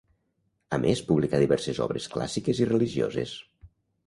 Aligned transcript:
A 0.77 0.79
més 0.85 1.01
publicà 1.09 1.41
diverses 1.43 1.83
obres 1.85 2.09
clàssiques 2.15 2.63
i 2.67 2.69
religioses. 2.73 3.37